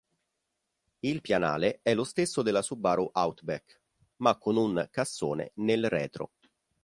[1.01, 3.79] Il pianale è lo stesso della Subaru Outback,
[4.21, 6.31] ma con un cassone nel retro.